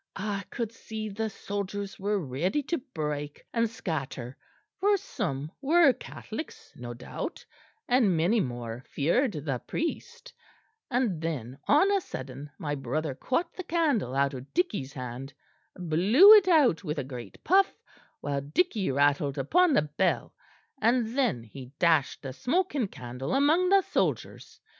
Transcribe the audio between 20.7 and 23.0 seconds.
and then he dashed the smoking